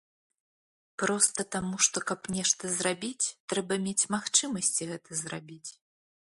Проста 1.01 1.43
таму, 1.55 1.75
што, 1.87 1.97
каб 2.11 2.19
нешта 2.37 2.71
зрабіць, 2.79 3.31
трэба 3.53 3.79
мець 3.85 4.07
магчымасці 4.15 4.89
гэта 4.95 5.11
зрабіць. 5.21 5.71